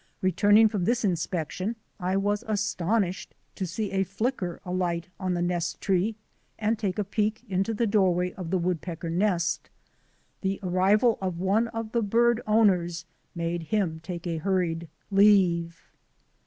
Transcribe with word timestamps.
Returning 0.23 0.67
from 0.67 0.85
this 0.85 1.05
inspection 1.05 1.75
I 1.99 2.17
was 2.17 2.43
astonished 2.47 3.35
to 3.53 3.67
see 3.67 3.91
a 3.91 4.03
flicker 4.03 4.59
alight 4.65 5.09
on 5.19 5.35
the 5.35 5.43
nest 5.43 5.79
tree 5.79 6.15
and 6.57 6.79
take 6.79 6.97
a 6.97 7.03
peek 7.03 7.43
into 7.47 7.71
the 7.71 7.85
doorway 7.85 8.33
of 8.33 8.49
the 8.49 8.57
woodpecker 8.57 9.11
nest. 9.11 9.69
The 10.41 10.59
arrival 10.63 11.19
of 11.21 11.39
one 11.39 11.67
of 11.67 11.91
the 11.91 12.01
bird 12.01 12.41
owners 12.47 13.05
made 13.35 13.61
him 13.61 13.99
take 13.99 14.25
a 14.25 14.37
hurried 14.39 14.87
leave. 15.11 15.79